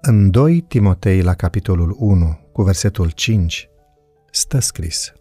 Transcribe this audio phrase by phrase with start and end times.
[0.00, 3.68] În 2 Timotei, la capitolul 1, cu versetul 5,
[4.30, 5.12] stă scris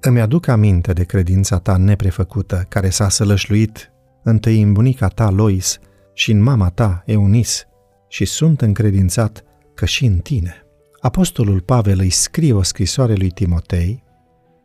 [0.00, 5.78] Îmi aduc aminte de credința ta neprefăcută, care s-a sălășluit întâi în bunica ta Lois
[6.14, 7.64] și în mama ta Eunis,
[8.08, 9.44] și sunt încredințat
[9.74, 10.66] că și în tine.
[11.00, 14.02] Apostolul Pavel îi scrie o scrisoare lui Timotei,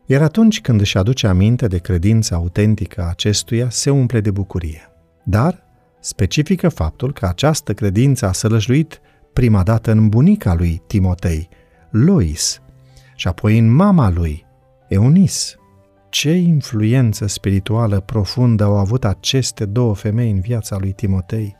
[0.06, 4.92] iar atunci când își aduce aminte de credința autentică a acestuia, se umple de bucurie.
[5.24, 5.66] Dar
[6.00, 9.00] specifică faptul că această credință a sălășluit
[9.38, 11.48] prima dată în bunica lui Timotei,
[11.90, 12.60] Lois,
[13.14, 14.46] și apoi în mama lui,
[14.88, 15.56] Eunis.
[16.08, 21.56] Ce influență spirituală profundă au avut aceste două femei în viața lui Timotei,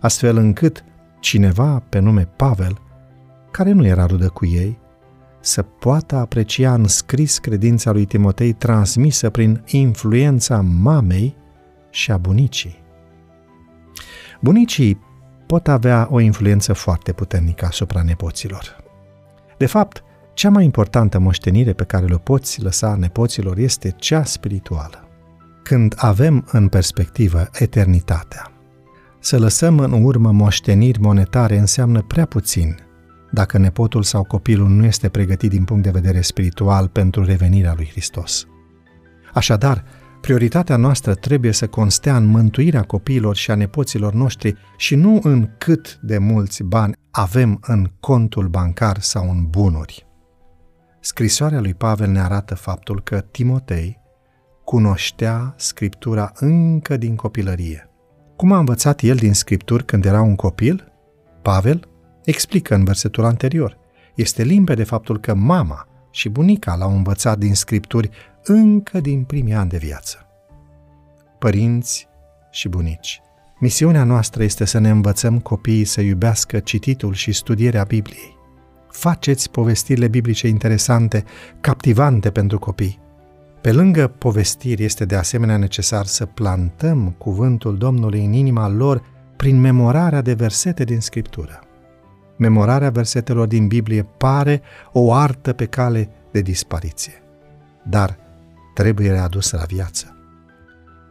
[0.00, 0.84] astfel încât
[1.20, 2.80] cineva pe nume Pavel,
[3.50, 4.78] care nu era rudă cu ei,
[5.40, 11.36] să poată aprecia în scris credința lui Timotei transmisă prin influența mamei
[11.90, 12.82] și a bunicii.
[14.40, 15.06] Bunicii
[15.48, 18.76] pot avea o influență foarte puternică asupra nepoților.
[19.56, 20.02] De fapt,
[20.34, 25.08] cea mai importantă moștenire pe care le poți lăsa nepoților este cea spirituală.
[25.62, 28.52] Când avem în perspectivă eternitatea,
[29.20, 32.76] să lăsăm în urmă moșteniri monetare înseamnă prea puțin
[33.30, 37.88] dacă nepotul sau copilul nu este pregătit din punct de vedere spiritual pentru revenirea lui
[37.90, 38.46] Hristos.
[39.34, 39.84] Așadar,
[40.20, 45.48] prioritatea noastră trebuie să constea în mântuirea copiilor și a nepoților noștri și nu în
[45.58, 50.06] cât de mulți bani avem în contul bancar sau în bunuri.
[51.00, 54.00] Scrisoarea lui Pavel ne arată faptul că Timotei
[54.64, 57.90] cunoștea Scriptura încă din copilărie.
[58.36, 60.92] Cum a învățat el din Scripturi când era un copil?
[61.42, 61.88] Pavel
[62.24, 63.78] explică în versetul anterior.
[64.14, 68.10] Este limpede faptul că mama și bunica l-au învățat din Scripturi
[68.44, 70.26] încă din primii ani de viață.
[71.38, 72.08] Părinți
[72.50, 73.20] și bunici,
[73.60, 78.36] misiunea noastră este să ne învățăm copiii să iubească cititul și studierea Bibliei.
[78.90, 81.24] Faceți povestirile biblice interesante,
[81.60, 82.98] captivante pentru copii.
[83.60, 89.02] Pe lângă povestiri este de asemenea necesar să plantăm cuvântul Domnului în inima lor
[89.36, 91.60] prin memorarea de versete din Scriptură.
[92.36, 94.62] Memorarea versetelor din Biblie pare
[94.92, 97.22] o artă pe cale de dispariție,
[97.84, 98.18] dar
[98.78, 100.16] trebuie readusă la viață.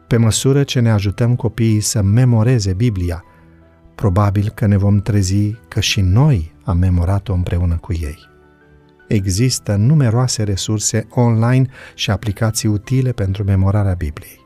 [0.08, 3.24] Pe măsură ce ne ajutăm copiii să memoreze Biblia,
[3.96, 8.20] probabil că ne vom trezi că și noi am memorat-o împreună cu ei.
[9.08, 14.46] Există numeroase resurse online și aplicații utile pentru memorarea Bibliei.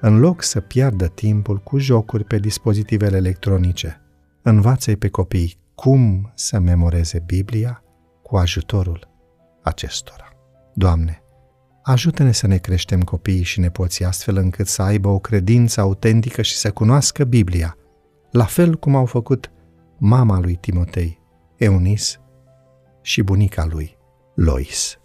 [0.00, 4.00] În loc să piardă timpul cu jocuri pe dispozitivele electronice,
[4.42, 7.82] învață pe copii cum să memoreze Biblia
[8.22, 9.08] cu ajutorul
[9.62, 10.28] acestora.
[10.74, 11.22] Doamne,
[11.90, 16.56] ajută-ne să ne creștem copiii și nepoții astfel încât să aibă o credință autentică și
[16.56, 17.76] să cunoască Biblia,
[18.30, 19.50] la fel cum au făcut
[19.98, 21.20] mama lui Timotei,
[21.56, 22.20] Eunis,
[23.02, 23.96] și bunica lui,
[24.34, 24.98] Lois.